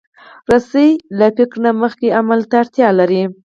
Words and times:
رسۍ 0.51 0.89
له 1.19 1.27
فکر 1.37 1.57
نه 1.65 1.71
مخکې 1.81 2.07
عمل 2.19 2.39
ته 2.49 2.55
اړتیا 2.61 2.89
لري. 2.99 3.23